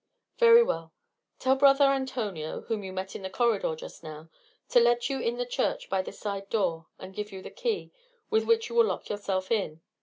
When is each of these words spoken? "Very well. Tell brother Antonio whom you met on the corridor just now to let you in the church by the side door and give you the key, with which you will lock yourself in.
"Very 0.39 0.63
well. 0.63 0.93
Tell 1.37 1.55
brother 1.55 1.83
Antonio 1.85 2.61
whom 2.61 2.83
you 2.83 2.91
met 2.91 3.15
on 3.15 3.21
the 3.21 3.29
corridor 3.29 3.75
just 3.75 4.01
now 4.03 4.31
to 4.69 4.79
let 4.79 5.11
you 5.11 5.19
in 5.21 5.37
the 5.37 5.45
church 5.45 5.91
by 5.91 6.01
the 6.01 6.11
side 6.11 6.49
door 6.49 6.87
and 6.97 7.13
give 7.13 7.31
you 7.31 7.43
the 7.43 7.51
key, 7.51 7.91
with 8.31 8.43
which 8.45 8.67
you 8.67 8.73
will 8.73 8.85
lock 8.87 9.09
yourself 9.09 9.51
in. 9.51 9.81